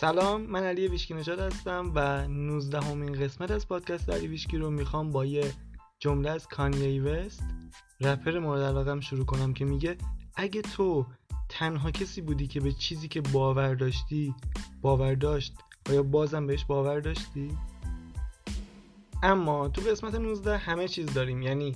[0.00, 5.10] سلام من علی ویشکی هستم و 19 همین قسمت از پادکست علی ویشکی رو می‌خوام
[5.10, 5.52] با یه
[5.98, 7.42] جمله از کانیه وست
[8.00, 9.96] رپر مورد علاقم شروع کنم که میگه
[10.34, 11.06] اگه تو
[11.48, 14.34] تنها کسی بودی که به چیزی که باور داشتی
[14.82, 15.54] باور داشت
[15.88, 17.58] و یا بازم بهش باور داشتی؟
[19.22, 21.74] اما تو قسمت 19 همه چیز داریم یعنی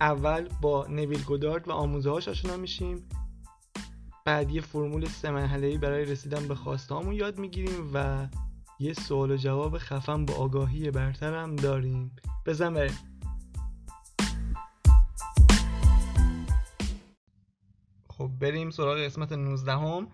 [0.00, 3.08] اول با نویل گودارد و آموزه هاش آشنا میشیم
[4.24, 8.28] بعد یه فرمول سه مرحله برای رسیدن به خواسته یاد می‌گیریم و
[8.78, 12.16] یه سوال و جواب خفن با آگاهی برترم داریم.
[12.46, 12.98] بزن بریم.
[18.08, 20.08] خب بریم سراغ قسمت 19 هم.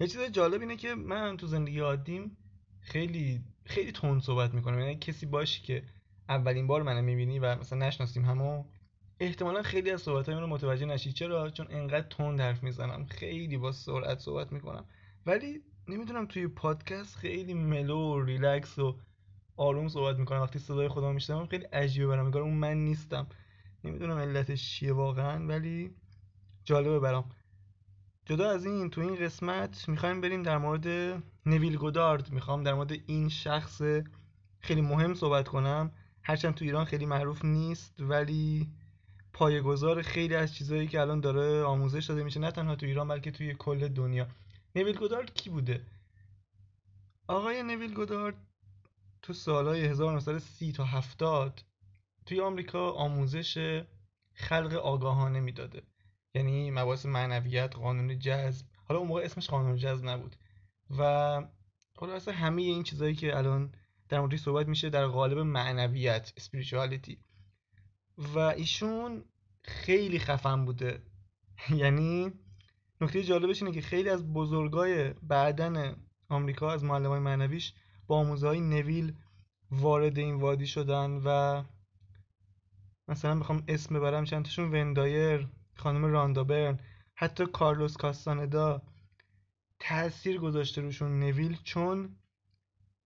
[0.00, 2.36] یه چیز جالب اینه که من تو زندگی عادیم
[2.80, 4.80] خیلی خیلی تون صحبت می‌کنم.
[4.80, 5.82] یعنی کسی باشی که
[6.28, 8.64] اولین بار منو می‌بینی و مثلا نشناسیم همو
[9.20, 11.12] احتمالا خیلی از صحبت رو متوجه نشی.
[11.12, 13.06] چرا؟ چون انقدر تند حرف می‌زنم.
[13.06, 14.84] خیلی با سرعت صحبت می‌کنم.
[15.26, 18.98] ولی نمی‌دونم توی پادکست خیلی ملو و ریلکس و
[19.56, 20.40] آروم صحبت می‌کنم.
[20.40, 22.26] وقتی صدای خودم میشنوم خیلی عجیبه برام.
[22.26, 23.26] میگم اون من نیستم.
[23.84, 25.94] نمی‌دونم علتش چیه واقعا ولی
[26.64, 27.24] جالبه برام.
[28.26, 30.86] جدا از این تو این قسمت می‌خوایم بریم در مورد
[31.46, 32.32] نویل گودارد.
[32.32, 33.82] می‌خوام در مورد این شخص
[34.60, 35.92] خیلی مهم صحبت کنم.
[36.22, 38.68] هرچند تو ایران خیلی معروف نیست ولی
[39.32, 43.30] پایه‌گذار خیلی از چیزهایی که الان داره آموزش داده میشه نه تنها تو ایران بلکه
[43.30, 44.26] توی کل دنیا.
[44.76, 45.86] نویل گودارد کی بوده؟
[47.28, 48.34] آقای نویل گودارد
[49.22, 51.62] تو سالهای 1930 تا 70
[52.26, 53.82] توی آمریکا آموزش
[54.32, 55.82] خلق آگاهانه می‌داده.
[56.34, 58.66] یعنی مباحث معنویت قانون جذب.
[58.84, 60.36] حالا اون موقع اسمش قانون جذب نبود.
[60.98, 61.42] و
[61.94, 63.72] خلاصه همه این چیزهایی که الان
[64.08, 67.16] در موردش صحبت میشه در قالب معنویت spirituality.
[68.20, 69.24] و ایشون
[69.62, 71.02] خیلی خفن بوده.
[71.82, 72.32] یعنی
[73.00, 75.96] نکته جالبش اینه که خیلی از بزرگای بعدن
[76.28, 77.74] آمریکا از معلم های معنویش
[78.06, 79.14] با آموزه های نویل
[79.70, 81.62] وارد این وادی شدن و
[83.08, 86.80] مثلا بخوام اسم ببرم چند تاشون وندایر خانم راندابرن
[87.14, 88.82] حتی کارلوس کاستاندا
[89.78, 92.16] تاثیر گذاشته روشون نویل چون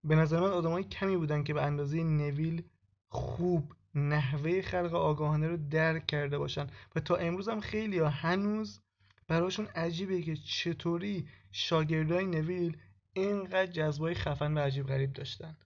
[0.05, 2.63] به نظر من آدمای کمی بودن که به اندازه نویل
[3.09, 6.66] خوب نحوه خلق آگاهانه رو درک کرده باشن.
[6.97, 8.81] و تا امروز هم خیلی ها هنوز
[9.28, 12.77] براشون عجیبه که چطوری شاگردای نویل
[13.12, 15.56] اینقدر جذبای خفن و عجیب غریب داشتن.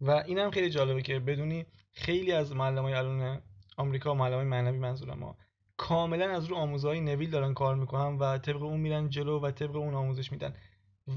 [0.00, 3.42] و این هم خیلی جالبه که بدونی خیلی از معلمای الان
[3.76, 5.36] آمریکا معلمای معنوی منظورم ها
[5.76, 9.50] کاملا از رو آموزه های نویل دارن کار می‌کنن و طبق اون میرن جلو و
[9.50, 10.54] طبق اون آموزش میدن.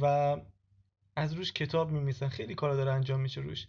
[0.01, 0.37] و
[1.15, 3.67] از روش کتاب میمیسن خیلی کارا داره انجام میشه روش.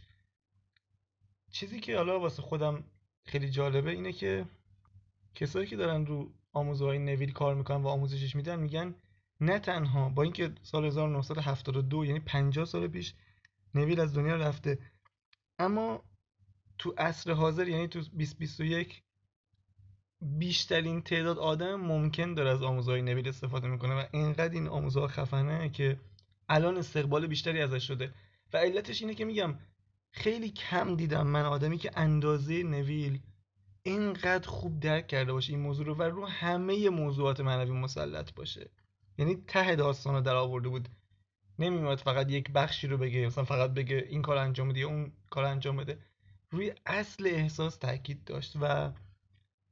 [1.58, 2.84] چیزی که حالا واسه خودم
[3.24, 4.46] خیلی جالبه اینه که
[5.34, 8.94] کسایی که دارن رو آموزه های نویل کار می‌کنن و آموزشش میدن میگن
[9.40, 13.14] نه تنها با اینکه سال 1972 یعنی 50 سال پیش
[13.74, 14.78] نویل از دنیا رفته
[15.58, 16.04] اما
[16.78, 19.02] تو عصر حاضر یعنی تو 2021
[20.20, 25.68] بیشترین تعداد آدم ممکن داره از آموزهای نویل استفاده می‌کنه و اینقدر این آموزها خفنه
[25.68, 26.00] که
[26.48, 28.14] الان استقبال بیشتری ازش شده.
[28.52, 29.58] و علتش اینه که میگم
[30.10, 33.20] خیلی کم دیدم من آدمی که اندازه نویل
[33.82, 38.70] اینقدر خوب درک کرده باشه این موضوع رو و رو همه موضوعات معنوی مسلط باشه.
[39.18, 40.88] یعنی ته داستان رو در آورده بود.
[41.58, 45.12] نمیاد فقط یک بخشی رو بگه مثلا فقط بگه این کار انجام بده یا اون
[45.30, 45.98] کار انجام بده.
[46.50, 48.92] روی اصل احساس تاکید داشت و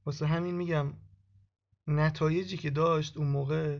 [0.07, 0.95] واسه همین میگم
[1.87, 3.79] نتایجی که داشت اون موقع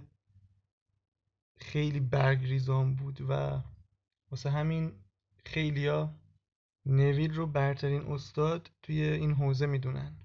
[1.57, 3.61] خیلی برگریزان بود و
[4.31, 4.93] واسه همین
[5.45, 6.15] خیلیا
[6.87, 10.17] نویل رو برترین استاد توی این حوزه می‌دونن.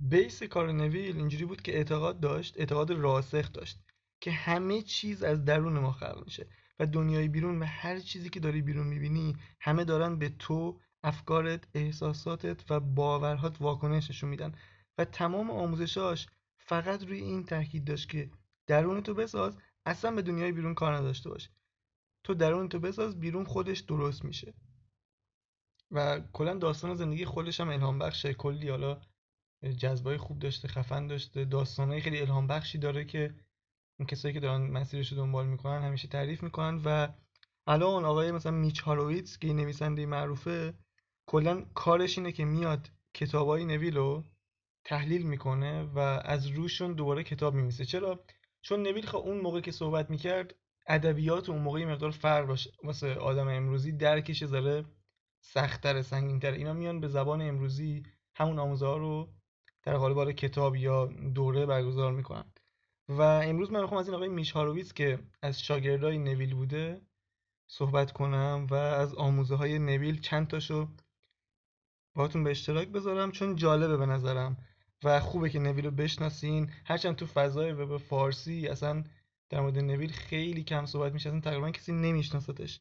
[0.00, 3.80] بیس کار نویل اینجوری بود که اعتقاد داشت اعتقاد راسخ داشت
[4.20, 6.46] که همه چیز از درون ما خلق میشه
[6.78, 11.64] و دنیای بیرون و هر چیزی که داری بیرون می‌بینی همه دارن به تو افکارت
[11.74, 14.52] احساساتت و باورهات واکنش نشون میدن
[14.98, 16.26] و تمام آموزشاش
[16.58, 18.30] فقط روی این تاکید داشت که
[18.66, 19.56] درون تو بساز
[19.86, 21.50] اصلا به دنیای بیرون کار نداشته باش.
[22.24, 24.54] تو درون تو بساز بیرون خودش درست میشه.
[25.90, 28.34] و کلا داستان زندگی خودش هم الهام بخشه.
[28.34, 29.00] کلی حالا
[29.78, 31.44] جذبای خوب داشته خفن داشته.
[31.44, 33.34] داستانهای خیلی الهام بخشی داره که
[33.98, 37.08] اون کسایی که دارن مسیرش رو دنبال می‌کنن همیشه تعریف می‌کنن و
[37.66, 40.74] الان آقای مثلا میچ هارویتس که نویسنده معروفه
[41.26, 44.22] کلا کارش اینه که میاد کتابای نویل
[44.84, 48.24] تحلیل می‌کنه و از روشون دوباره کتاب میمیسه چرا؟
[48.62, 50.54] چون نویل خب اون موقع که صحبت می‌کرد
[50.88, 54.84] ادبیات اون موقع مقدار فرق باشه واسه آدم امروزی درکش ذره
[55.52, 56.52] سختتر سنگینتر.
[56.52, 58.02] اینا میان به زبان امروزی
[58.34, 59.28] همون آموزه رو
[59.82, 62.44] در قالب کتاب یا دوره برگزار می‌کنن.
[63.08, 64.52] و امروز من می‌خوام از این آقای میش
[64.92, 67.00] که از شاگردای نویل بوده
[67.66, 70.88] صحبت کنم و از آموزه های نویل چند تاشو
[72.14, 74.56] باهاتون به اشتراک بذارم چون جالبه به نظرم
[75.04, 76.70] و خوبه که نویل رو بشناسین.
[76.84, 79.04] هرچند تو فضای وب فارسی اصلا
[79.48, 82.80] در مورد نویل خیلی کم صحبت میشه اصلا تقریبا کسی نمیشناستش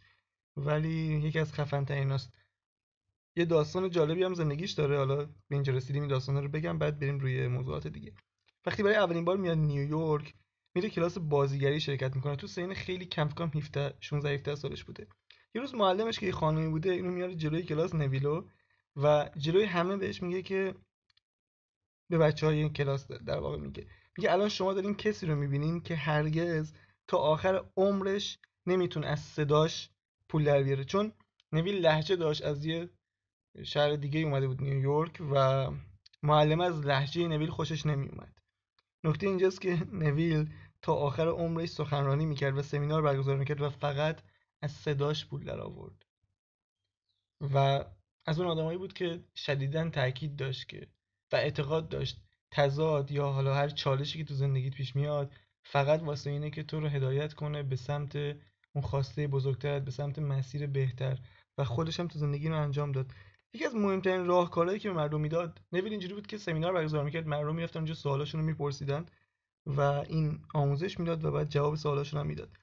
[0.58, 2.34] ولی یکی از خفن تریناست
[3.36, 4.98] یه داستان جالبی هم زندگیش داره.
[4.98, 8.14] حالا به اینجا رسیدیم این داستان رو بگم بعد بریم روی موضوعات دیگه.
[8.66, 10.34] وقتی برای اولین بار میاد نیویورک
[10.76, 12.36] میره کلاس بازیگری شرکت می‌کنه.
[12.36, 15.08] تو سین خیلی کم کم 17 16 17 سالش بوده.
[15.56, 18.48] یه روز معلمش که یه خانمی بوده اینو میاره جلوی کلاس نویلو
[18.96, 20.76] و جلوی همه بهش میگه که
[22.10, 23.88] به بچه های این کلاس در واقع میگه.
[24.18, 26.74] میگه الان شما دارین کسی رو می‌بینین که هرگز
[27.08, 29.90] تا آخر عمرش نمی‌تونه از صداش
[30.30, 30.84] پول در بیاره.
[30.84, 31.12] چون
[31.52, 32.90] نویل لحجه داشت از یه
[33.64, 35.68] شهر دیگه اومده بود نیویورک و
[36.24, 38.42] معلم از لحجه نویل خوشش نمیومد.
[39.04, 40.50] نکته اینجاست که نویل
[40.82, 44.22] تا آخر عمرش سخنرانی می‌کرد و سمینار برگزار می‌کرد و فقط
[44.62, 46.06] از صداش پول در آورد
[47.54, 47.86] و
[48.26, 50.88] از اون آدمایی بود که شدیدا تاکید داشت که
[51.32, 52.22] و اعتقاد داشت
[52.52, 55.32] تضاد یا حالا هر چالشی که تو زندگیت پیش میاد
[55.64, 58.16] فقط واسه اینه که تو رو هدایت کنه به سمت
[58.74, 61.20] اون خواسته بزرگتر به سمت مسیر بهتر.
[61.58, 63.14] و خودش هم تو زندگی رو انجام داد.
[63.56, 67.28] یکی از مهمترین راهکارهایی که به مردم می‌داد نویل اینجوری بود که سمینار برگزار می‌کرد
[67.28, 69.06] مردم می‌رفتن اونجا سوالاشون رو میپرسیدن
[69.66, 72.58] و این آموزش می‌داد و بعد جواب سوالاشون هم می‌داد.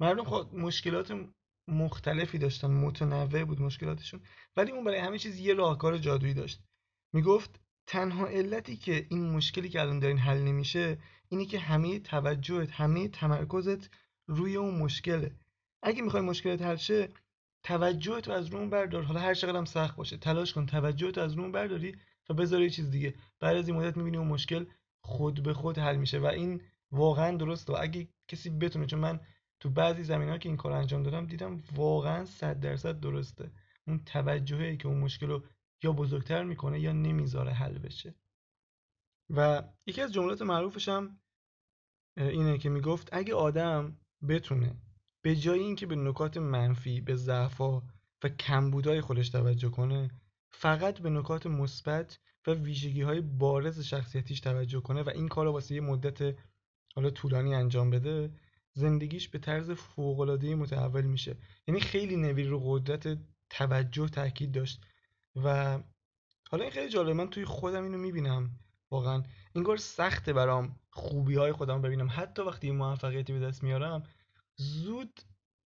[0.00, 1.26] مردم خود مشکلات
[1.68, 4.20] مختلفی داشتن متنوع بود مشکلاتشون
[4.56, 6.60] ولی اون برای همه چیز یه راهکار جادویی داشت.
[7.14, 10.98] می‌گفت تنها علتی که این مشکلی که الان دارین حل نمیشه
[11.28, 13.90] اینه که همه توجهت همه تمرکزت
[14.26, 15.34] روی اون مشکله.
[15.82, 17.08] اگه می‌خوای مشکلت حل شه
[17.62, 19.02] توجهت رو از روم بردار.
[19.02, 20.16] حالا هر چقدر هم سخت باشه.
[20.16, 20.66] تلاش کن.
[20.66, 21.96] توجهت از روم برداری
[22.28, 23.14] و بذاری چیز دیگه.
[23.40, 24.66] بعد از این مدت می‌بینی اون مشکل
[25.00, 29.20] خود به خود حل میشه و این واقعا درسته اگه کسی بتونه چون من
[29.60, 33.50] تو بعضی زمین ها که این کار انجام دادم دیدم واقعا صد درصد درسته.
[33.86, 35.42] اون توجهی که اون مشکل رو
[35.82, 38.14] یا بزرگتر می‌کنه یا نمی‌ذاره حل بشه.
[39.30, 41.20] و یکی از جملات معروفش هم
[42.16, 43.96] اینه که می‌گفت اگه آدم
[44.28, 44.76] بتونه
[45.22, 47.82] به جای اینکه به نکات منفی به ضعفا
[48.22, 50.10] و کمبودهای خودش توجه کنه
[50.50, 55.52] فقط به نکات مثبت و ویژگی های بارز شخصیتیش توجه کنه و این کار رو
[55.52, 56.36] واسه یه مدت
[56.94, 58.30] حالا طولانی انجام بده
[58.74, 61.36] زندگیش به طرز فوق‌العاده‌ای متحول میشه.
[61.68, 63.18] یعنی خیلی نویر رو قدرت
[63.50, 64.80] توجه تاکید داشت.
[65.36, 65.78] و
[66.50, 68.50] حالا این خیلی جالبه من توی خودم اینو می‌بینم
[68.90, 69.22] واقعا.
[69.64, 72.08] کار سخته برام خوبی های خودم ببینم.
[72.10, 74.02] حتی وقتی موفقیتی به دست میارم
[74.56, 75.20] زود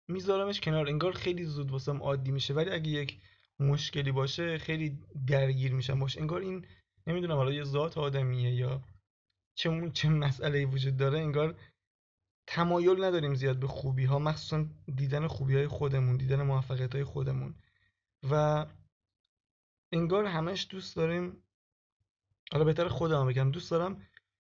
[0.07, 2.53] میذارمش کنار انگار خیلی زود واسم عادی میشه.
[2.53, 3.21] ولی اگه یک
[3.59, 5.99] مشکلی باشه خیلی درگیر میشم.
[5.99, 6.65] باشه انگار این
[7.07, 8.83] نمی‌دونم حالا یه ذات آدمیه یا
[9.55, 11.55] چه چه مسئله وجود داره انگار
[12.47, 17.55] تمایل نداریم زیاد به خوبی ها مخصوصا دیدن خوبی های خودمون دیدن موفقیت های خودمون.
[18.31, 18.65] و
[19.91, 21.43] انگار همش دوست داریم
[22.51, 24.01] حالا بهتر خودم بگم دوست دارم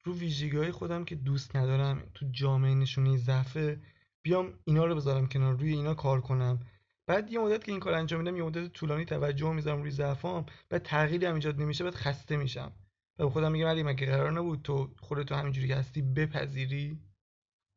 [0.04, 3.82] رو ویژگی های خودم که دوست ندارم تو جامعه نشونی ضعفه
[4.26, 6.60] بیام اینا رو بذارم کنار روی اینا کار کنم.
[7.08, 10.46] بعد یه مدت که این کار انجام میدم یه مدت طولانی توجه می‌ذارم روی ضعفام.
[10.70, 12.72] بعد تغییری هم ایجاد نمیشه بعد خسته میشم.
[13.20, 17.00] و به خودم میگم علی مگه قرار نبود تو خودتو همینجوری که هستی بپذیری؟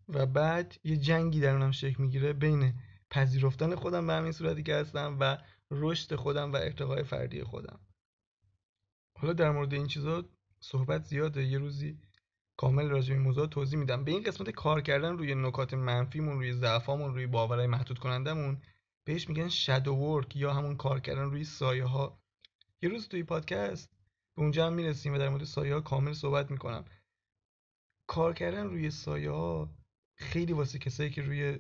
[0.08, 2.74] و بعد یه جنگی درونم شکل می‌گیره بین
[3.10, 5.38] پذیرفتن خودم به همین صورتی که هستم و
[5.70, 7.80] رشد خودم و ارتقای فردی خودم.
[9.18, 10.24] حالا در مورد این چیزا
[10.60, 11.44] صحبت زیاده.
[11.44, 11.98] یه روزی
[12.58, 14.04] کامل راجع به موضوع توضیح میدم.
[14.04, 18.62] به این قسمت کار کردن روی نکات منفیمون روی ضعفامون روی باورهای محدود کنندمون
[19.04, 22.20] بهش میگن شادو ورک یا همون کار کردن روی سایه ها
[22.82, 23.90] یه روز توی پادکست
[24.36, 26.84] به اونجا هم می‌رسیم و در مورد سایه ها کامل صحبت می‌کنم.
[28.06, 29.74] کار کردن روی سایه ها
[30.14, 31.58] خیلی واسه کسایی که روی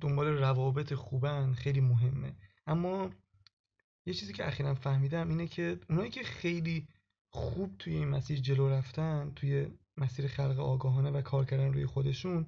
[0.00, 2.36] دنبال روابط خوبن خیلی مهمه.
[2.66, 3.10] اما
[4.06, 6.88] یه چیزی که اخیرا فهمیدم اینه که اونایی که خیلی
[7.28, 9.66] خوب توی این مسیر جلو رفتن توی
[9.98, 12.46] مسیر خلق آگاهانه و کار کردن روی خودشون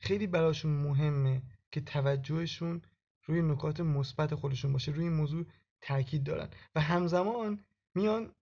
[0.00, 2.82] خیلی براشون مهمه که توجهشون
[3.24, 5.46] روی نکات مثبت خودشون باشه روی این موضوع
[5.80, 6.48] تاکید دارن.
[6.74, 7.64] و همزمان
[7.94, 8.32] میان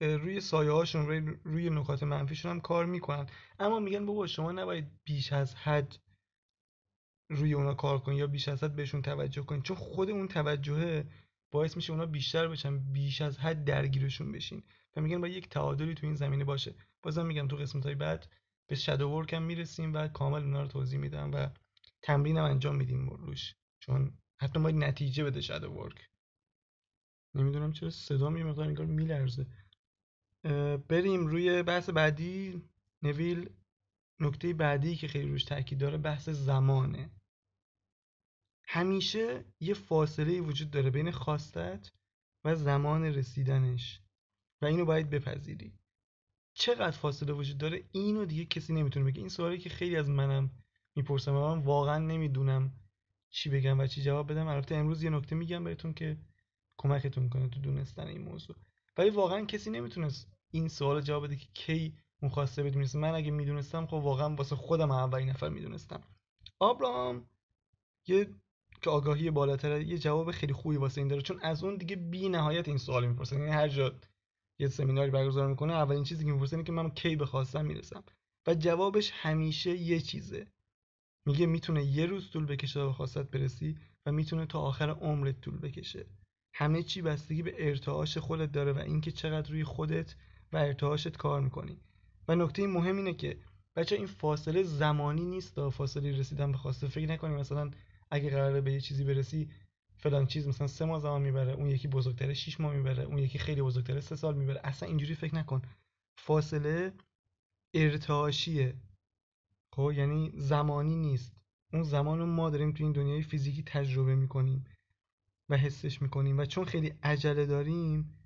[0.00, 3.26] روی سایه هاشون روی, روی نکات منفیشون هم کار می‌کنن.
[3.58, 5.98] اما میگن بابا شما نباید بیش از حد
[7.30, 9.62] روی اونا کار کنی یا بیش از حد بهشون توجه کنی.
[9.62, 11.04] چون خود اون توجهه
[11.50, 14.62] باعث میشه اونا بیشتر بشن بیش از حد درگیرشون بشین.
[14.96, 16.74] و میگن با یک تعادلی تو این زمینه باشه.
[17.04, 18.32] بازم میگم تو قسمت های بعد
[18.66, 21.48] به شادو ورک هم می‌رسیم و کامل اونا رو توضیح میدم و
[22.02, 23.54] تمرین هم انجام میدیم روش.
[23.80, 26.10] چون حتی باید نتیجه بده شادو ورک.
[27.34, 29.46] نمی‌دونم چرا صدا یه مقدار انگار میلرزه.
[30.88, 32.62] بریم روی بحث بعدی.
[33.02, 33.50] نویل
[34.20, 37.10] نکته بعدی که خیلی روش تاکید داره بحث زمانه.
[38.66, 41.90] همیشه یه فاصله وجود داره بین خواستت
[42.44, 44.00] و زمان رسیدنش
[44.62, 45.78] و اینو باید بپذیری.
[46.54, 49.18] چقدر فاصله وجود داره اینو دیگه کسی نمی‌تونه بگه.
[49.20, 50.50] این سوالی که خیلی از منم
[50.96, 52.72] می‌پرسم من واقعا نمی‌دونم
[53.30, 54.46] چی بگم و چی جواب بدم.
[54.46, 56.18] البته امروز یه نکته میگم بهتون که
[56.76, 58.56] کمکتون کنه تو دونستن این موضوع.
[58.98, 62.62] ولی واقعا کسی نمی‌تونست این سوال جواب بده که کی اون خواسته
[62.94, 66.02] من اگه می‌دونستم خب واقعا واسه خودم اولین نفر می‌دونستم.
[66.58, 67.28] آبراهام
[68.06, 68.28] یه
[68.82, 71.22] که آگاهی بالاتره یه جواب خیلی خوبی واسه این داره.
[71.22, 73.92] چون از اون دیگه بی نهایت این سوال می‌پرسن یعنی هر جا
[74.58, 78.04] یه سمیناری برگزار می‌کنه اولین چیزی که می‌پرسه اینه که من کی به خواستم می‌رسم.
[78.46, 80.46] و جوابش همیشه یه چیزه.
[81.26, 85.58] میگه می‌تونه یه روز طول بکشه به خواستت برسی و می‌تونه تا آخر عمرت طول
[85.58, 86.06] بکشه.
[86.54, 90.14] همه چی بستگی به ارتعاش خودت داره و اینکه چقدر روی خودت
[90.52, 91.80] و ارتعاشت کار می‌کنی.
[92.28, 93.38] و نکته مهم اینه که
[93.76, 96.88] بچه این فاصله زمانی نیست تا فاصله رسیدن به خواسته.
[96.88, 97.70] فکر نکنی مثلا
[98.10, 99.48] اگه قراره به یه چیزی برسی
[100.04, 103.38] فلان چیز مثلا سه ماه زمان می‌بره اون یکی بزرگتره 6 ماه می‌بره اون یکی
[103.38, 104.60] خیلی بزرگتره سه سال می‌بره.
[104.64, 105.62] اصلا اینجوری فکر نکن.
[106.18, 106.92] فاصله
[107.74, 108.74] ارتعاشیه.
[109.72, 111.36] خب یعنی زمانی نیست.
[111.72, 114.64] اون زمان رو ما داریم تو این دنیای فیزیکی تجربه می‌کنیم
[115.48, 118.18] و حسش می‌کنیم و چون خیلی عجله داریم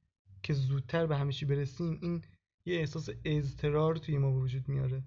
[0.42, 2.24] که زودتر به همه برسیم این
[2.66, 5.02] یه احساس اضطرار توی ما وجود میاره.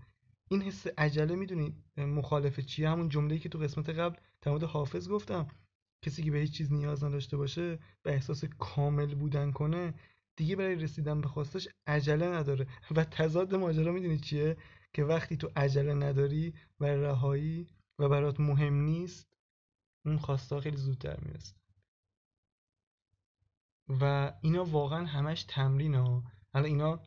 [0.49, 5.47] این حس عجله می‌دونی مخالف چیه؟ همون جمله‌ای که تو قسمت قبل مورد حافظ گفتم.
[6.01, 9.93] کسی که به هیچ چیز نیاز نداشته باشه به احساس کامل بودن کنه
[10.35, 12.67] دیگه برای رسیدن به خواستش عجله نداره.
[12.95, 14.57] و تضاد ماجرا می‌دونی چیه؟
[14.93, 17.67] که وقتی تو عجله نداری و رهایی
[17.99, 19.33] و برات مهم نیست
[20.05, 21.55] اون خواسته خیلی زودتر می‌رسه.
[23.89, 26.99] و اینا واقعا همش تمرین ها حالا اینا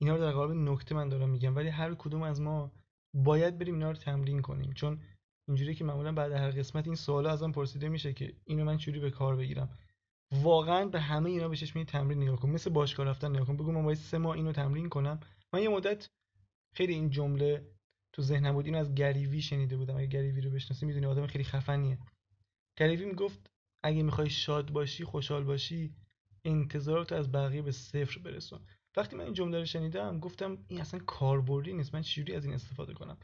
[0.00, 2.72] اینا رو در قالب نکته من دارم میگم ولی هر کدوم از ما
[3.14, 4.72] باید بریم اینا رو تمرین کنیم.
[4.72, 5.00] چون
[5.48, 9.00] اینجوری که معمولا بعد هر قسمت این سوالا ازم پرسیده میشه که اینو من چوری
[9.00, 9.78] به کار بگیرم.
[10.32, 12.50] واقعا به همه اینا به چشم تمرین نگاه کن.
[12.50, 13.56] مثل باشگاه رفتن نگاه کن.
[13.56, 15.20] بگو من باید سه ماه اینو تمرین کنم.
[15.52, 16.10] من یه مدت
[16.74, 17.70] خیلی این جمله
[18.12, 18.66] تو ذهنم بود.
[18.66, 19.96] اینو از گریوی شنیده بودم.
[19.96, 21.98] اگه گریوی رو بشناسی می‌دونی آدم خیلی خفنیه.
[22.76, 23.50] گریوی می‌گفت
[23.82, 25.94] اگه می‌خوای شاد باشی خوشحال باشی
[26.44, 28.60] انتظارات از بقیه به صفر برسون.
[28.96, 31.94] وقتی من این جمله رو شنیدم گفتم این اصلا کاربردی نیست.
[31.94, 33.18] من چجوری از این استفاده کنم؟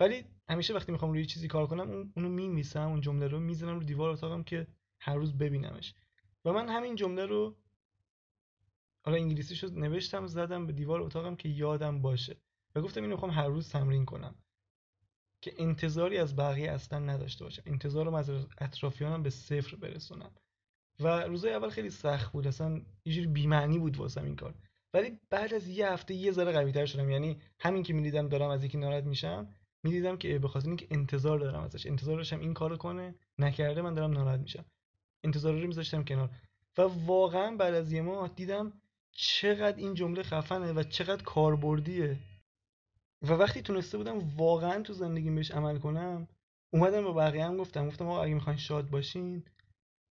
[0.00, 3.84] ولی همیشه وقتی می‌خوام روی چیزی کار کنم اونو میمیسم اون جمله رو می‌زنم رو
[3.84, 4.66] دیوار اتاقم که
[5.00, 5.94] هر روز ببینمش.
[6.44, 7.56] و من همین جمله رو
[9.02, 12.36] حالا انگلیسیش رو نوشتم زدم به دیوار اتاقم که یادم باشه.
[12.74, 14.34] و گفتم اینو می‌خوام هر روز تمرین کنم.
[15.42, 17.62] که انتظاری از بقیه اصلا نداشته باشم.
[17.66, 20.30] انتظارم از اطرافیانم به صفر برسونم.
[21.00, 22.46] و روزای اول خیلی سخت بود.
[22.46, 24.54] اصلا یه بی‌معنی بود واسم این کار.
[24.94, 27.10] ولی بعد از یه هفته یه ذره قوی‌تر شدم.
[27.10, 29.48] یعنی همین که می‌دیدم دارم از یکی ناراحت میشم
[29.82, 33.94] می‌دیدم که به خاطر اینکه انتظار دارم ازش انتظار داشتم این کارو کنه نکرده من
[33.94, 34.64] دارم ناراحت میشم.
[35.24, 36.30] انتظار رو میذاشتم کنار.
[36.78, 38.72] و واقعا بعد از یه ماه دیدم
[39.12, 42.18] چقدر این جمله خفنه و چقدر کاربردیه.
[43.22, 46.28] و وقتی تونسته بودم واقعا تو زندگیم بهش عمل کنم
[46.72, 49.44] اومدم به بقیه هم گفتم گفتم آقا اگه می‌خواین شاد باشین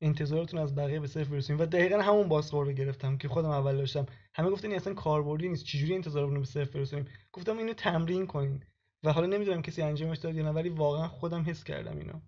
[0.02, 3.78] انتظارتون از بقیه به صفر برسونین و دقیقا همون بازخور رو گرفتم که خودم اول
[3.78, 4.06] داشتم.
[4.36, 8.64] همه گفتن اصلا کاربردی نیست چجوری انتظارمون به صفر برسونیم؟ گفتم اینو تمرین کنین.
[9.04, 12.20] و حالا نمی‌دونم کسی انجامش داد یا نه ولی واقعا خودم حس کردم اینو.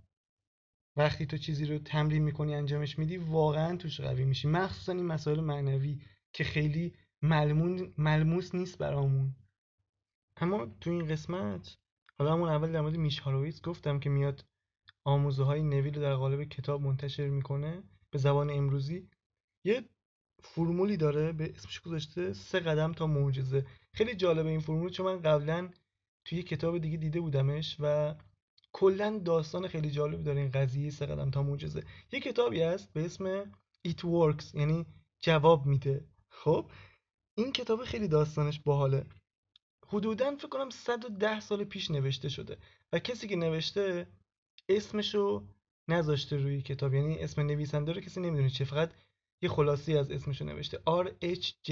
[0.95, 4.47] وقتی تو چیزی رو تمرین می‌کنی انجامش میدی واقعا توش قوی میشی.
[4.47, 6.01] مخصوصا این مسائل معنوی
[6.33, 9.35] که خیلی ملمون ملموس نیست برامون.
[10.37, 11.77] اما تو این قسمت
[12.19, 13.21] حالا همون اول در مورد میش
[13.63, 14.45] گفتم که میاد
[15.03, 19.09] آموزه های نویل در قالب کتاب منتشر می‌کنه به زبان امروزی.
[19.63, 19.83] یه
[20.43, 23.65] فرمولی داره به اسمش گذاشته سه قدم تا معجزه.
[23.93, 25.69] خیلی جالبه این فرمول چون من قبلا
[26.25, 28.15] توی یه کتاب دیگه دیده بودمش و
[28.71, 31.83] کلا داستان خیلی جالبی داره این قضیه سه قدم تا معجزه.
[32.11, 33.43] یه کتابی هست به اسم
[33.87, 34.85] It Works یعنی
[35.21, 36.05] جواب میده.
[36.29, 36.71] خب
[37.35, 39.05] این کتاب خیلی داستانش باحاله.
[39.87, 42.57] حدودا فکر کنم 110 سال پیش نوشته شده
[42.93, 44.07] و کسی که نوشته
[44.69, 45.47] اسمشو
[45.87, 46.93] نذاشته روی کتاب.
[46.93, 48.91] یعنی اسم نویسنده رو کسی نمی‌دونه چه فقط
[49.41, 50.77] یه خلاصی از اسمشو نوشته.
[50.77, 51.71] RHJ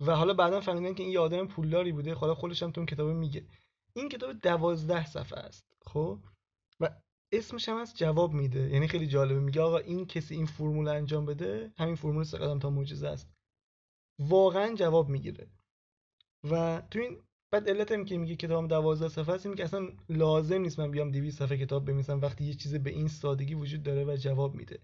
[0.00, 2.14] و حالا بعدا فهمیدن که این یه آدم پولداری بوده.
[2.14, 3.46] حالا خودش هم تو اون کتاب میگه.
[3.94, 6.18] این کتاب دوازده صفحه است خب؟
[6.80, 6.90] و
[7.32, 8.70] اسمش هم از جواب میده.
[8.70, 9.40] یعنی خیلی جالبه.
[9.40, 13.30] میگه آقا این کسی این فرمول انجام بده همین فرمول سه قدم تا معجزه است.
[14.18, 15.50] واقعا جواب می‌گیره.
[16.50, 17.22] و تو این
[17.52, 21.10] بعد علت هم که میگه کتابم 12 صفحه است میگه اصلا لازم نیست من بیام
[21.10, 24.80] 200 صفحه کتاب بنویسم وقتی یه چیز به این سادگی وجود داره و جواب میده.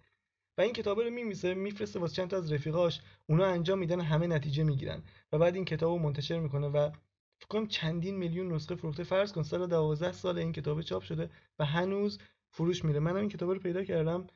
[0.59, 3.01] و این کتاب رو میمیسه میفرسته واسه چند تا از رفیقاش.
[3.27, 5.03] اونا انجام میدن همه نتیجه می‌گیرن.
[5.33, 6.91] و بعد این کتاب رو منتشر می‌کنه و
[7.41, 9.05] فکر کنم چندین میلیون نسخه فروخته.
[9.05, 12.19] فرض کن سال 12 سال این کتاب چاپ شده و هنوز
[12.51, 13.01] فروش میره.
[13.01, 14.27] منم این کتاب رو پیدا کردم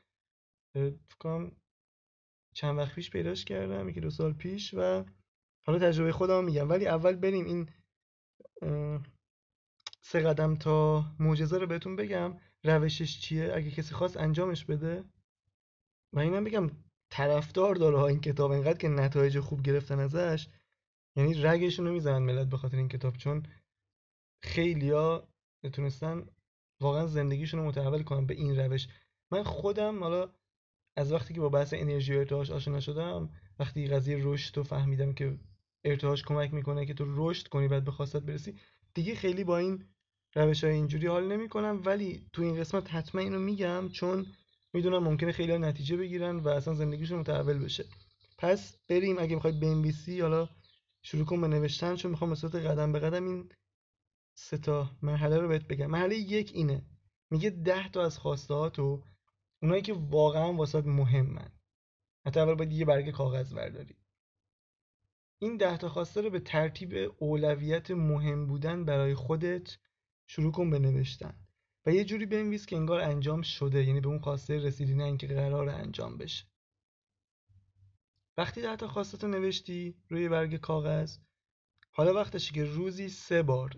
[1.09, 1.51] فکر
[2.53, 5.05] چند وقت پیش پیداش کردم یکی دو سال پیش و
[5.65, 6.69] حالا تجربه خودم میگم.
[6.69, 7.69] ولی اول بریم این
[10.01, 12.37] سه قدم تا معجزه رو بهتون بگم.
[12.63, 15.03] روشش چیه؟ اگه کسی خواست انجامش بده.
[16.13, 16.69] و اینم بگم
[17.09, 20.47] طرفدار داره این کتاب اینقدر که نتایج خوب گرفتن ازش
[21.15, 23.43] یعنی رگشون رو می‌زنن ملت به خاطر این کتاب چون
[24.43, 25.27] خیلیا
[25.73, 26.25] تونستن
[26.81, 28.87] واقعا زندگیشون رو متحول کنن به این روش.
[29.31, 30.29] من خودم حالا
[30.97, 35.13] از وقتی که با بحث انرژی و ارتعاش آشنا شدم وقتی قضیه رشد رو فهمیدم
[35.13, 35.39] که
[35.83, 38.55] ارتعاش کمک می‌کنه که تو رشد کنی بعد به برسی
[38.93, 39.85] دیگه خیلی با این
[40.35, 41.81] روش های اینجوری حال نمی‌کنم.
[41.85, 44.25] ولی تو این قسمت حتما اینو میگم چون
[44.73, 47.85] می‌دونم ممکنه خیلی نتیجه بگیرن و اصلا زندگیشون متحول بشه.
[48.37, 50.49] پس بریم اگه می‌خواید بنویسی حالا
[51.01, 53.49] شروع کن به نوشتن چون می‌خوام به قدم به قدم این
[54.37, 55.87] سه تا مرحله رو بهت بگم.
[55.87, 56.85] مرحله یک اینه
[57.31, 59.01] میگه ده تا از خواسته و
[59.61, 61.51] اونایی که واقعا واسات مهمن.
[62.25, 63.95] حتی اول باید یه برگ کاغذ برداری.
[65.41, 69.77] این ده تا خواسته رو به ترتیب اولویت مهم بودن برای خودت
[70.27, 71.46] شروع کن به نوشتن.
[71.87, 75.27] و یه جوری بنویس که انگار انجام شده یعنی به اون خواسته رسیدی نه اینکه
[75.27, 76.45] قرار انجام بشه.
[78.37, 81.17] وقتی ده تا خواسته تو نوشتی روی برگ کاغذ
[81.91, 83.75] حالا وقتشه که روزی سه بار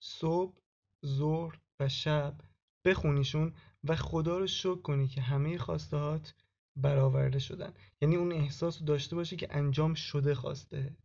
[0.00, 0.58] صبح
[1.06, 2.40] ظهر و شب
[2.84, 3.54] بخونیشون
[3.84, 6.34] و خدا رو شکر کنی که همه خواستهات
[6.76, 7.74] برآورده شدن.
[8.00, 10.96] یعنی اون احساس رو داشته باشی که انجام شده خواسته.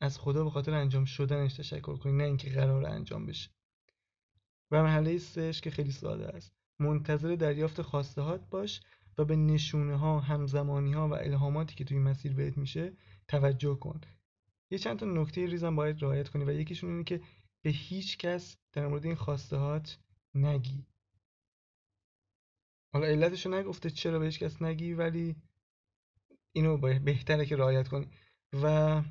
[0.00, 3.50] از خدا به خاطر انجام شدنش تشکر کنی نه اینکه قرار انجام بشه.
[4.72, 6.52] و مرحله سهش که خیلی ساده است.
[6.78, 8.80] منتظر دریافت خواستهات باش
[9.18, 12.92] و به نشونه ها همزمانی ها و الهاماتی که توی مسیر بهت میشه
[13.28, 14.00] توجه کن.
[14.70, 17.20] یه چند تا نکته ریزم باید رعایت کنی و یکیشون اینه که
[17.62, 19.98] به هیچ کس در مورد این خواستهات
[20.34, 20.86] نگی.
[22.92, 25.36] حالا علتشو نگفته چرا به هیچ کس نگی ولی
[26.52, 28.06] اینو باید بهتره که رعایت کنی.
[28.62, 29.02] و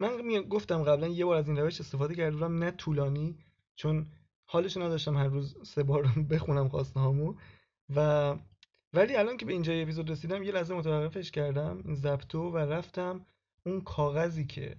[0.00, 3.38] من گفتم قبلا یه بار از این روش استفاده کردم نه طولانی
[3.74, 4.06] چون
[4.52, 7.34] حالش نداشتم هر روز سه بار بخونم خواسته هامو
[7.96, 8.34] و
[8.92, 13.26] ولی الان که به اینجا اپیزود رسیدم یه لحظه متوقفش کردم این زبطو و رفتم
[13.66, 14.76] اون کاغذی که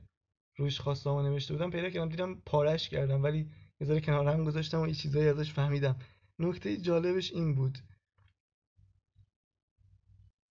[0.57, 3.49] روش خواسته نوشته بودم پیدا کردم دیدم پارش کردم ولی
[3.81, 5.95] یه ذره کنار هم گذاشتم و یه چیزایی ازش فهمیدم.
[6.39, 7.77] نکته جالبش این بود.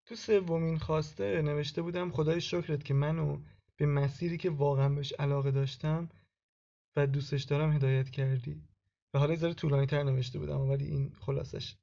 [0.06, 3.40] تو سومین خواسته نوشته بودم خدای شکرت که منو
[3.76, 6.08] به مسیری که واقعا بهش علاقه داشتم
[6.96, 8.69] و دوستش دارم هدایت کردی.
[9.14, 11.76] و حالا یه طولانی تر نوشته بودم ولی این خلاصش.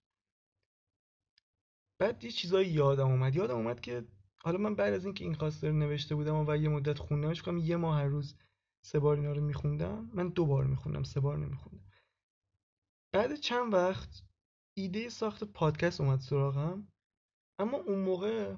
[1.99, 3.35] بعد یه چیزایی یادم اومد.
[3.35, 4.07] یادم اومد که
[4.41, 7.57] حالا من بعد از اینکه این خواسته رو نوشته بودم و یه مدت خوندمش کنم
[7.57, 8.35] یه ماه هر روز
[8.85, 10.09] سه بار اینا رو میخوندم.
[10.13, 11.91] من دو بار میخوندم سه بار نمیخوندم.
[13.13, 14.23] بعد چند وقت
[14.77, 16.87] ایده ساخت پادکست اومد سراغم.
[17.59, 18.55] اما اون موقع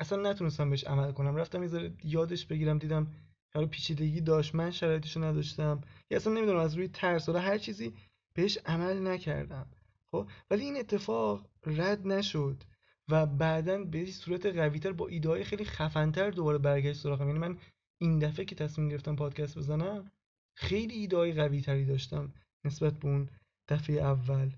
[0.00, 1.36] اصلا نتونستم بهش عمل کنم.
[1.36, 3.14] رفتم یه یادش بگیرم دیدم
[3.54, 5.80] حالا پیچیدگی داشت من شرایطشو نداشتم.
[6.10, 7.92] یا اصلا نمی‌دونم از روی ترس حالا هر چیزی
[8.34, 9.66] بهش عمل نکردم
[10.10, 12.62] خب؟ ولی این اتفاق رد نشد
[13.08, 17.26] و بعدا به صورت قویتر با ایده های خیلی خفنتر دوباره برگشت سراغم.
[17.26, 17.58] یعنی من
[18.00, 20.10] این دفعه که تصمیم گرفتم پادکست بزنم
[20.56, 22.32] خیلی ایده های قوی تری داشتم
[22.64, 23.28] نسبت به اون
[23.68, 24.50] دفعه اول.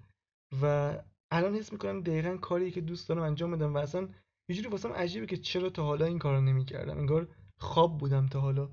[0.63, 0.95] و
[1.31, 4.09] الان حس می‌کنم دقیقا کاری که دوست دارم انجام بدم و اصلا
[4.49, 6.99] یه جوری واسم عجیبه که چرا تا حالا این کارو نمی‌کردم.
[6.99, 7.29] انگار
[7.61, 8.71] خواب بودم تا حالا.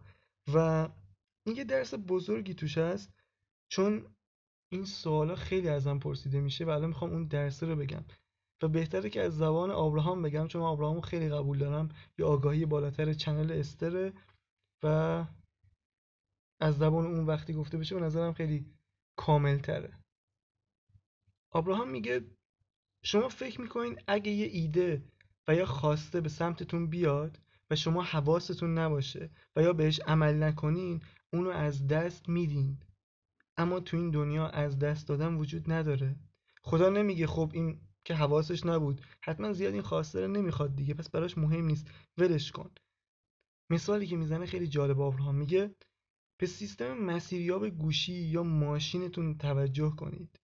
[0.53, 0.89] و
[1.45, 3.13] این یه درس بزرگی توش هست
[3.71, 4.15] چون
[4.71, 8.05] این سوالا خیلی ازم پرسیده میشه و الان می‌خوام اون درسه رو بگم.
[8.63, 11.89] و بهتره که از زبان آبراهام بگم چون آبراهامو خیلی قبول دارم.
[12.17, 14.13] یه آگاهی بالاتر چنل استره
[14.83, 15.25] و
[16.61, 18.73] از زبان اون وقتی گفته بشه به نظرم خیلی
[19.17, 19.97] کامل تره
[21.51, 22.25] آبراهام میگه
[23.03, 25.03] شما فکر می‌کنین اگه یه ایده
[25.47, 27.39] و یا خواسته به سمتتون بیاد
[27.71, 31.01] و شما حواستون نباشه و یا بهش عمل نکنین
[31.33, 32.77] اونو از دست میدین.
[33.57, 36.15] اما تو این دنیا از دست دادن وجود نداره.
[36.63, 39.01] خدا نمیگه خب این که حواسش نبود.
[39.21, 40.93] حتما زیاد این خواسته رو نمی‌خواد دیگه.
[40.93, 41.91] پس براش مهم نیست.
[42.17, 42.71] ولش کن.
[43.69, 45.75] مثالی که می‌زنه خیلی جالب آبراهام میگه
[46.39, 50.39] به سیستم مسیریاب گوشی یا ماشینتون توجه کنید.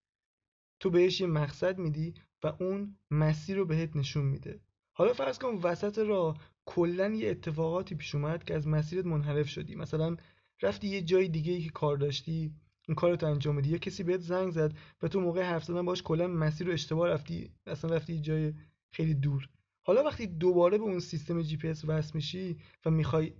[0.80, 4.60] تو بهش یه مقصد میدی و اون مسیر رو بهت نشون میده.
[4.96, 9.74] حالا فرض کن وسط راه کلا یه اتفاقاتی پیش اومد که از مسیرت منحرف شدی.
[9.74, 10.16] مثلا
[10.62, 12.54] رفتی یه جای دیگه ای که کار داشتی
[12.88, 16.02] این کارت انجام بدی یا کسی بهت زنگ زد و تو موقع حرف زدن باش
[16.02, 18.54] کلا مسیر رو اشتباه رفتی اصلا رفتی یه جای
[18.92, 19.48] خیلی دور.
[19.82, 23.32] حالا وقتی دوباره به اون سیستم جی پی اس وصل میشی و می‌خوای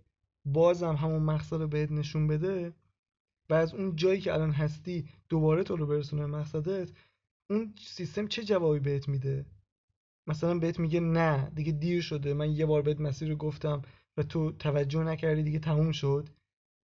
[0.44, 2.74] بازم همون مقصد رو بهت نشون بده
[3.50, 6.92] و از اون جایی که الان هستی دوباره تو رو برسونه مقصدت
[7.50, 9.46] اون سیستم چه جوابی بهت میده؟
[10.26, 13.82] مثلا بهت میگه نه دیگه دیر شده من یه بار بهت مسیر رو گفتم
[14.16, 16.28] و تو توجه نکردی دیگه تموم شد.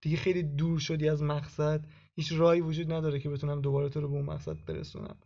[0.02, 1.86] دیگه خیلی دور شدی از مقصد.
[2.14, 5.16] هیچ راهی وجود نداره که بتونم دوباره تو رو به اون مقصد برسونم.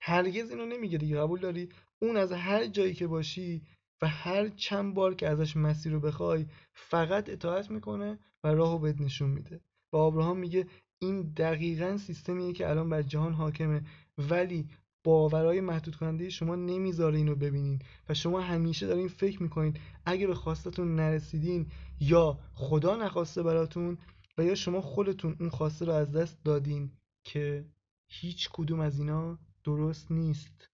[0.00, 1.68] هرگز اینو نمیگه دیگه قبول داری؟
[2.02, 3.62] اون از هر جایی که باشی
[4.02, 9.00] و هر چند بار که ازش مسیر رو بخوای فقط اطاعت می‌کنه و راهو بهت
[9.00, 9.60] نشون میده.
[9.92, 10.66] و آبراهام میگه
[10.98, 13.82] این دقیقا سیستمیه که الان بر جهان حاکمه.
[14.18, 14.68] ولی
[15.04, 20.34] باورهای محدود کننده شما نمی‌ذاره اینو ببینین و شما همیشه دارین فکر می‌کنین اگه به
[20.34, 21.66] خواستتون نرسیدین
[22.00, 23.98] یا خدا نخواسته براتون
[24.38, 26.90] و یا شما خودتون اون خواسته رو از دست دادین
[27.24, 27.64] که
[28.08, 30.68] هیچ کدوم از اینا درست نیست.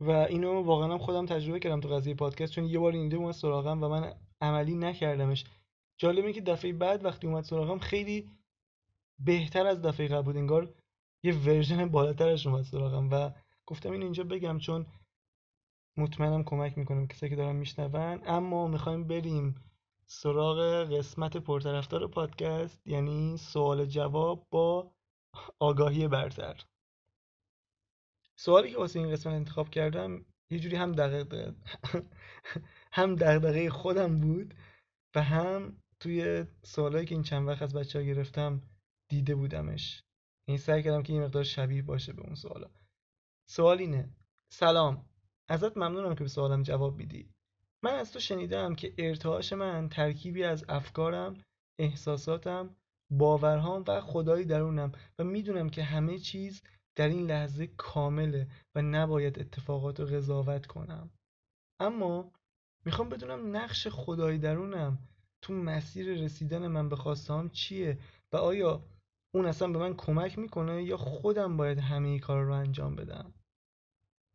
[0.00, 3.82] و اینو واقعا خودم تجربه کردم تو قضیه پادکست چون یه بار اینجا اومد سراغم
[3.82, 5.44] و من عملی نکردمش.
[5.96, 8.30] جالبه که دفعه بعد وقتی اومد سراغم خیلی
[9.18, 10.36] بهتر از دفعه قبل بود.
[10.36, 10.74] انگار
[11.24, 13.30] یه ورژن بالاترش اومد سراغم و
[13.66, 14.86] گفتم این اینجا بگم چون
[15.96, 18.20] مطمئنم کمک می‌کنم کسایی که دارن میشنون.
[18.26, 19.54] اما می‌خوایم بریم
[20.06, 20.58] سراغ
[20.92, 24.92] قسمت پرطرفدار پادکست یعنی سوال جواب با
[25.58, 26.64] آگاهی برتر.
[28.36, 31.54] سوالی که واسه این قسمت انتخاب کردم یه جوری هم دقیقه
[32.92, 34.54] هم دغدغه خودم بود
[35.14, 38.62] و هم توی سوالایی که این چند وقت از بچه ها گرفتم
[39.08, 40.02] دیده بودمش.
[40.48, 42.70] این سعی کردم که این مقدار شبیه باشه به اون سوالا.
[43.48, 44.08] سوال اینه.
[44.52, 45.04] سلام.
[45.48, 47.30] ازت ممنونم که به سوالم جواب میدی.
[47.82, 51.36] من از تو شنیدم که ارتعاش من ترکیبی از افکارم
[51.78, 52.76] احساساتم
[53.10, 56.62] باورهام و خدایی درونم و می‌دونم که همه چیز
[56.96, 61.10] در این لحظه کامله و نباید اتفاقات رو قضاوت کنم.
[61.80, 62.32] اما
[62.84, 64.98] می‌خوام بدونم نقش خدایی درونم
[65.42, 67.98] تو مسیر رسیدن من به خواستهام چیه
[68.32, 68.86] و آیا
[69.34, 73.34] اون اصلا به من کمک می‌کنه یا خودم باید همه کار رو انجام بدم؟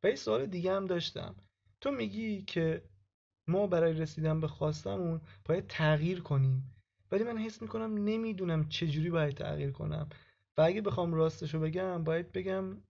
[0.04, 1.36] و یه سوال دیگه هم داشتم.
[1.82, 2.84] تو میگی که
[3.48, 6.76] ما برای رسیدن به خواستمون باید تغییر کنیم.
[7.12, 10.10] ولی من حس می‌کنم نمی‌دونم چجوری باید تغییر کنم.
[10.58, 12.82] و اگه بخوام راستشو بگم باید بگم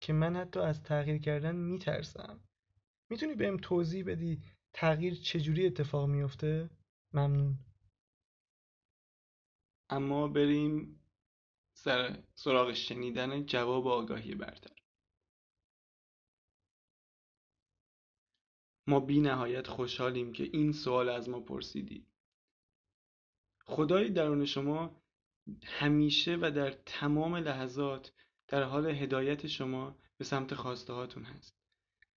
[0.00, 2.40] که من حتی از تغییر کردن میترسم.
[3.10, 6.70] می‌تونی بهم توضیح بدی تغییر چجوری اتفاق میفته؟
[7.12, 7.58] ممنون.
[9.90, 11.00] اما بریم
[11.84, 14.76] سر سراغ شنیدن جواب آگاهی برتر
[18.86, 22.06] ما بی نهایت خوشحالیم که این سوال از ما پرسیدی.
[23.66, 25.02] خدای درون شما
[25.64, 28.12] همیشه و در تمام لحظات
[28.48, 31.58] در حال هدایت شما به سمت خواسته هاتون هست.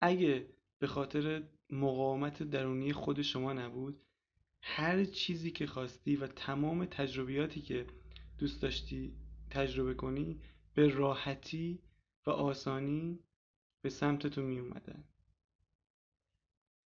[0.00, 0.48] اگه
[0.78, 4.02] به خاطر مقاومت درونی خود شما نبود
[4.62, 7.86] هر چیزی که خواستی و تمام تجربیاتی که
[8.38, 10.40] دوست داشتی تجربه کنی
[10.74, 11.82] به راحتی
[12.26, 13.18] و آسانی
[13.82, 15.04] به سمت تو می اومدن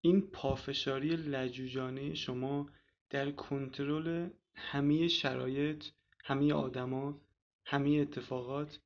[0.01, 2.71] این پافشاری لجوجانه شما
[3.11, 5.85] در کنترل همه شرایط
[6.25, 7.21] همه آدما
[7.65, 8.81] همه اتفاقات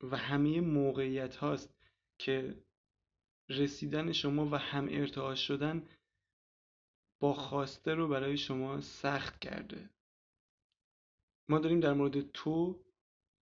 [0.00, 1.74] و همه موقعیت هاست
[2.18, 2.62] که
[3.48, 5.88] رسیدن شما و هم ارتعاش شدن
[7.20, 9.90] با خواسته رو برای شما سخت کرده.
[11.50, 12.84] ما داریم در مورد تو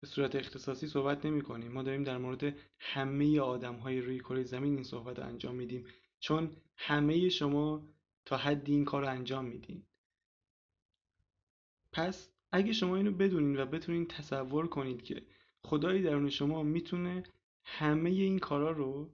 [0.00, 1.72] به صورت اختصاصی صحبت نمی کنیم.
[1.72, 5.86] ما داریم در مورد همه آدم های روی کره زمین این صحبت رو انجام میدیم.
[6.20, 7.88] چون همه شما
[8.24, 9.82] تا حدی این کار رو انجام میدین.
[11.92, 15.22] پس اگه شما اینو بدونین و بتونین تصور کنید که
[15.62, 17.22] خدای درون شما می‌تونه
[17.64, 19.10] همه این کارا رو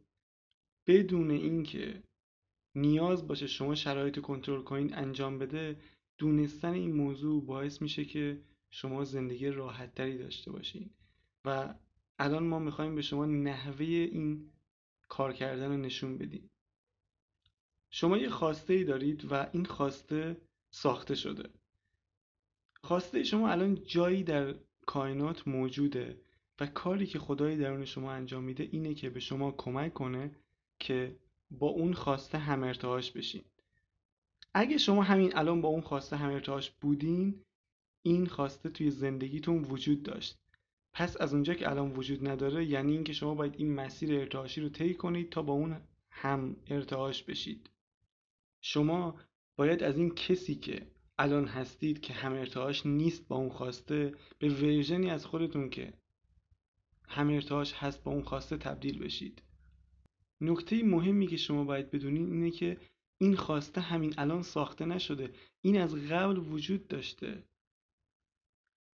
[0.87, 2.03] بدون اینکه
[2.75, 5.81] نیاز باشه شما شرایط کنترل کنین انجام بده
[6.19, 8.41] دونستن این موضوع باعث میشه که
[8.77, 10.91] شما زندگی راحتتری داشته باشین.
[11.45, 11.75] و
[12.19, 14.53] الان ما می‌خوایم به شما نحوه این
[15.09, 16.51] کار کردن رو نشون بدیم.
[17.91, 20.37] شما یه خواسته ای دارید و این خواسته
[20.71, 21.51] ساخته شده.
[22.83, 24.55] خواسته شما الان جایی در
[24.87, 26.21] کائنات موجوده
[26.61, 30.37] و کاری که خدای درون شما انجام میده اینه که به شما کمک کنه
[30.79, 31.17] که
[31.51, 33.45] با اون خواسته هم ارتعاش بشین.
[34.55, 37.43] اگه شما همین الان با اون خواسته هم ارتعاش بودین
[38.07, 40.39] این خواسته توی زندگیتون وجود داشت.
[40.93, 44.69] پس از اونجا که الان وجود نداره یعنی اینکه شما باید این مسیر ارتعاشی رو
[44.69, 47.71] طی کنید تا با اون هم ارتعاش بشید.
[48.61, 49.21] شما
[49.57, 50.87] باید از این کسی که
[51.19, 55.93] الان هستید که هم ارتعاش نیست با اون خواسته به ورژنی از خودتون که
[57.09, 59.43] هم ارتعاش هست با اون خواسته تبدیل بشید.
[60.41, 62.77] نکته مهمی که شما باید بدونید اینه که
[63.19, 65.31] این خواسته همین الان ساخته نشده.
[65.63, 67.45] این از قبل وجود داشته.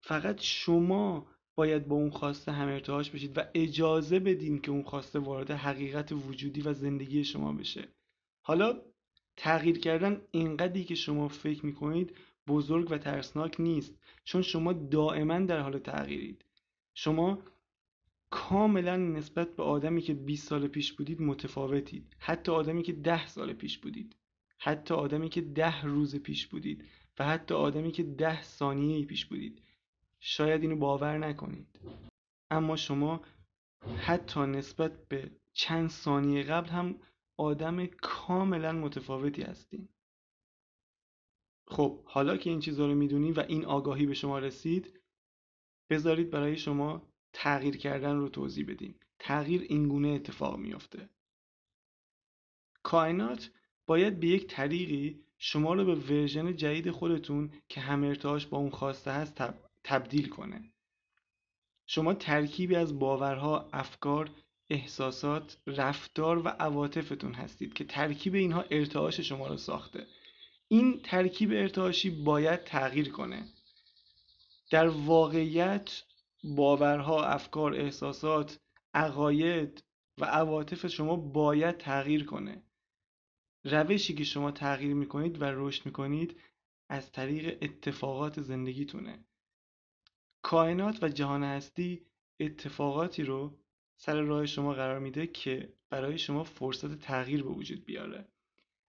[0.02, 5.20] فقط شما باید با اون خواسته هم ارتعاش بشید و اجازه بدین که اون خواسته
[5.20, 7.88] وارد حقیقت وجودی و زندگی شما بشه.
[8.42, 8.82] حالا
[9.38, 15.60] تغییر کردن اینقدری که شما فکر می‌کنید بزرگ و ترسناک نیست چون شما دائما در
[15.60, 16.46] حال تغییرید.
[16.94, 17.40] شما
[18.30, 22.16] کاملا نسبت به آدمی که 20 سال پیش بودید متفاوتید.
[22.20, 24.16] حتی آدمی که 10 سال پیش بودید.
[24.58, 26.86] حتی آدمی که 10 روز پیش بودید.
[27.20, 29.62] و حتی آدمی که 10 ثانیه پیش بودید.
[30.24, 31.80] شاید اینو باور نکنید.
[32.52, 33.22] اما شما
[33.98, 37.00] حتی نسبت به چند ثانیه قبل هم
[37.38, 39.90] آدم کاملا متفاوتی هستین.
[41.68, 45.00] خب حالا که این چیزها رو می‌دونید و این آگاهی به شما رسید
[45.90, 49.00] بذارید برای شما تغییر کردن رو توضیح بدیم.
[49.20, 51.10] تغییر اینگونه اتفاق میافته.
[52.84, 53.52] کائنات
[53.86, 58.70] باید به یک طریقی شما رو به ورژن جدید خودتون که هم ارتعاش با اون
[58.70, 59.36] خواسته هست
[59.84, 60.72] تبدیل کنه.
[61.86, 64.30] شما ترکیبی از باورها، افکار،
[64.70, 70.08] احساسات، رفتار و عواطفتون هستید که ترکیب اینها ارتعاش شما رو ساخته.
[70.67, 73.48] این ترکیب ارتعاشی باید تغییر کنه.
[74.72, 76.04] در واقعیت
[76.44, 78.60] باورها، افکار، احساسات،
[78.94, 79.84] عقاید
[80.17, 82.63] و عواطف شما باید تغییر کنه.
[83.63, 86.39] روشی که شما تغییر می‌کنید و رشد می‌کنید
[86.89, 89.26] از طریق اتفاقات زندگیتونه.
[90.42, 92.06] کائنات و جهان هستی
[92.40, 93.60] اتفاقاتی رو
[93.98, 98.28] سر راه شما قرار میده که برای شما فرصت تغییر به وجود بیاره.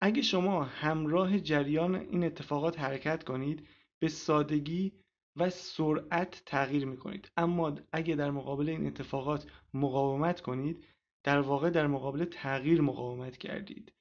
[0.01, 3.67] اگه شما همراه جریان این اتفاقات حرکت کنید
[3.99, 4.93] به سادگی
[5.35, 7.31] و سرعت تغییر می‌کنید.
[7.37, 10.87] اما اگه در مقابل این اتفاقات مقاومت کنید
[11.23, 13.93] در واقع در مقابل تغییر مقاومت کردید.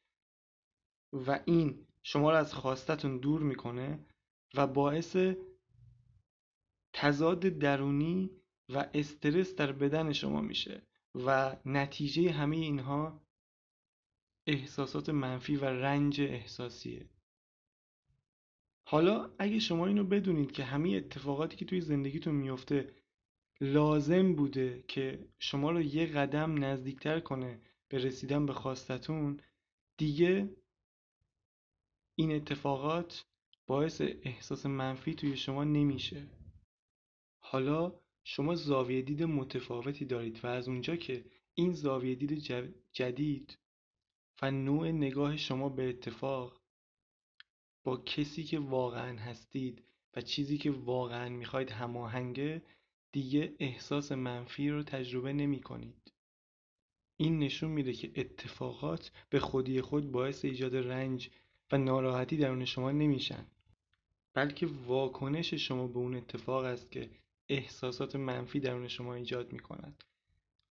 [1.12, 4.06] و این شما رو از خواستتون دور می‌کنه
[4.54, 5.16] و باعث
[6.92, 8.30] تضاد درونی
[8.68, 10.82] و استرس در بدن شما میشه
[11.14, 13.22] و نتیجه همه اینها
[14.46, 17.08] احساسات منفی و رنج احساسیه.
[18.84, 22.94] حالا اگه شما اینو بدونید که همه اتفاقاتی که توی زندگیتون میفته
[23.60, 29.40] لازم بوده که شما رو یه قدم نزدیکتر کنه به رسیدن به خواستتون
[29.96, 30.56] دیگه
[32.14, 33.24] این اتفاقات
[33.66, 36.26] باعث احساس منفی توی شما نمیشه.
[37.52, 37.92] حالا
[38.24, 42.32] شما زاویه دید متفاوتی دارید و از اونجا که این زاویه دید
[42.92, 43.58] جدید
[44.42, 46.60] و نوع نگاه شما به اتفاق
[47.84, 49.84] با کسی که واقعا هستید
[50.16, 52.62] و چیزی که واقعا می‌خواید هماهنگه
[53.12, 56.12] دیگه احساس منفی رو تجربه نمی کنید.
[57.16, 61.30] این نشون میده که اتفاقات به خودی خود باعث ایجاد رنج
[61.72, 63.46] و ناراحتی درون شما نمیشن
[64.34, 67.10] بلکه واکنش شما به اون اتفاق است که
[67.52, 70.04] احساسات منفی درون شما ایجاد می کند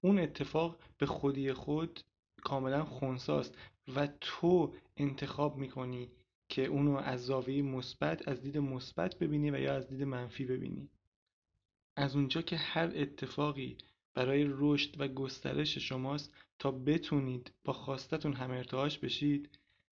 [0.01, 1.99] اون اتفاق به خودی خود
[2.43, 3.57] کاملا خونساست
[3.95, 6.11] و تو انتخاب می‌کنی
[6.49, 10.89] که اونو از زاویه مثبت از دید مثبت ببینی و یا از دید منفی ببینی.
[11.95, 13.77] از اونجا که هر اتفاقی
[14.13, 19.49] برای رشد و گسترش شماست تا بتونید با خواستتون هم ارتعاش بشید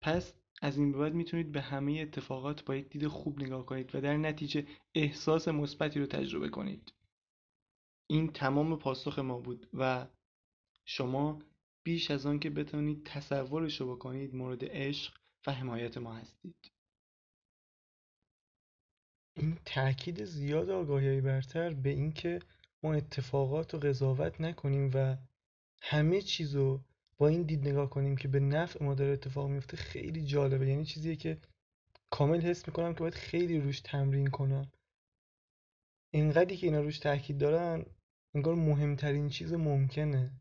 [0.01, 3.95] پس از این به بعد می‌تونید به همه اتفاقات با یک دید خوب نگاه کنید
[3.95, 6.93] و در نتیجه احساس مثبتی رو تجربه کنید.
[8.07, 10.07] این تمام پاسخ ما بود و
[10.85, 11.39] شما
[11.83, 16.71] بیش از آن که بتونید تصورش رو بکنید مورد عشق و حمایت ما هستید.
[19.35, 22.39] این تاکید زیاد آگاهی برتر به اینکه
[22.83, 25.17] ما اتفاقات رو قضاوت نکنیم و
[25.81, 26.81] همه چیزو
[27.17, 30.67] با این دید نگاه کنیم که به نفع ما داره اتفاق میفته خیلی جالبه.
[30.67, 31.37] یعنی چیزیه که
[32.09, 34.71] کامل حس می‌کنم که باید خیلی روش تمرین کنم.
[36.13, 37.85] اینقدری که اینا روش تاکید دارن
[38.35, 40.31] انگار مهمترین چیز ممکنه.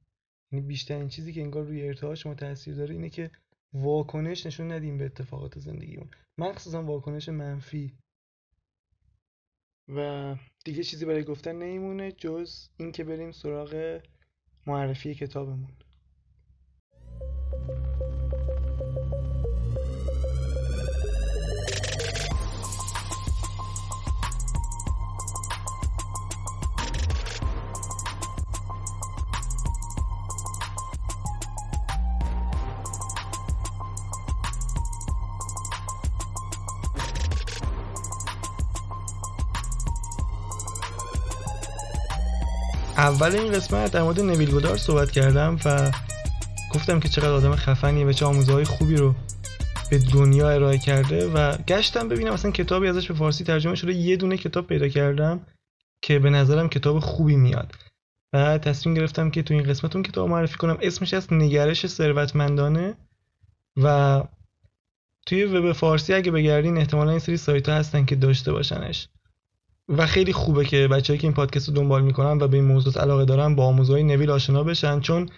[0.53, 3.31] یعنی بیشترین چیزی که انگار روی ارتعاش ما تاثیر داره اینه که
[3.73, 6.11] واکنش نشون ندیم به اتفاقات زندگیمون.
[6.39, 7.95] مخصوصا واکنش منفی.
[9.89, 14.01] و دیگه چیزی برای گفتن نمیمونه جز اینکه بریم سراغ
[14.67, 15.77] معرفی کتابمون.
[43.03, 45.91] اول این قسمت در مورد نویل گودار صحبت کردم و
[46.75, 49.15] گفتم که چقدر آدم خفنیه و چه آموزهای خوبی رو
[49.91, 53.93] به دنیا ارائه کرده و گشتم ببینم اصلا کتابی ازش به فارسی ترجمه شده.
[53.95, 55.41] یه دونه کتاب پیدا کردم
[56.03, 57.73] که به نظرم کتاب خوبی میاد.
[58.33, 60.79] و تصمیم گرفتم که تو این قسمت اون کتاب معرفی کنم.
[60.81, 62.95] اسمش از نگرش ثروتمندانه
[63.77, 64.23] و
[65.27, 69.09] توی وب فارسی اگه بگردین احتمالا این سری سایت ها هستن که داشته باشنش.
[69.89, 73.03] و خیلی خوبه که بچه‌ای که این پادکست رو دنبال می‌کنن و به این موضوع
[73.03, 75.01] علاقه دارن با آموزهای نویل آشنا بشن.
[75.01, 75.29] چون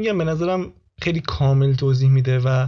[0.00, 2.66] میگم به نظرم خیلی کامل توضیح میده و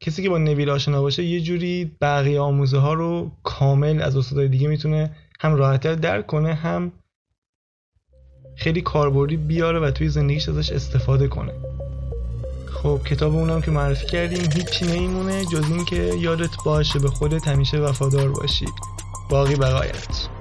[0.00, 4.48] کسی که با نویل آشنا باشه یه جوری بقیه آموزه ها رو کامل از استادای
[4.48, 6.92] دیگه می‌تونه هم راحتتر درک کنه هم
[8.56, 11.52] خیلی کاربردی بیاره و توی زندگیش ازش استفاده کنه.
[12.72, 17.78] خب کتاب اونم که معرفی کردیم هیچی نمیمونه جز اینکه یادت باشه به خودت همیشه
[17.78, 18.66] وفادار باشی.
[19.30, 20.39] باقی بقایت.